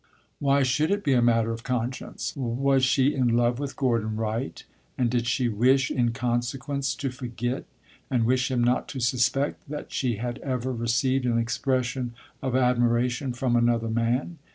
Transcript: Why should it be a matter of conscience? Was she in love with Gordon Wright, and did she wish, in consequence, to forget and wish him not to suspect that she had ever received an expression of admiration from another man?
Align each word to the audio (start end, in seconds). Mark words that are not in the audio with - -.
Why 0.39 0.63
should 0.63 0.89
it 0.89 1.03
be 1.03 1.13
a 1.13 1.21
matter 1.21 1.51
of 1.51 1.61
conscience? 1.61 2.33
Was 2.35 2.83
she 2.83 3.13
in 3.13 3.37
love 3.37 3.59
with 3.59 3.75
Gordon 3.75 4.15
Wright, 4.15 4.63
and 4.97 5.11
did 5.11 5.27
she 5.27 5.47
wish, 5.47 5.91
in 5.91 6.11
consequence, 6.11 6.95
to 6.95 7.11
forget 7.11 7.65
and 8.09 8.25
wish 8.25 8.49
him 8.49 8.63
not 8.63 8.87
to 8.87 8.99
suspect 8.99 9.69
that 9.69 9.91
she 9.93 10.15
had 10.15 10.39
ever 10.39 10.71
received 10.73 11.27
an 11.27 11.37
expression 11.37 12.15
of 12.41 12.55
admiration 12.55 13.31
from 13.33 13.55
another 13.55 13.89
man? 13.89 14.39